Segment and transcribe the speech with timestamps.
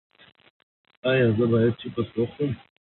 [1.09, 2.51] ایا زه باید چپس وخورم؟